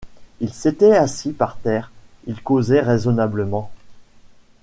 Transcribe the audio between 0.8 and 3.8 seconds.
assis par terre, ils causaient raisonnablement.